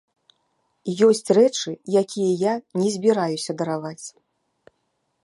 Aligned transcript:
Ёсць 1.07 1.29
рэчы, 1.37 1.69
якія 2.01 2.31
я 2.39 2.53
не 2.81 2.89
збіраюся 2.97 3.51
дараваць. 3.61 4.07